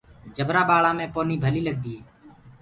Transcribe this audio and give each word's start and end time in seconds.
جبرآ 0.35 0.61
ٻآݪآنٚ 0.69 0.97
مي 0.97 1.05
پونيٚ 1.13 1.41
ڀليٚ 1.43 1.65
لگديٚ 1.67 1.95
هي۔ 1.97 1.99